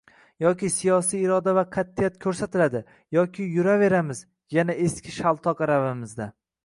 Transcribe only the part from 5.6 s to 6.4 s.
aravamizda.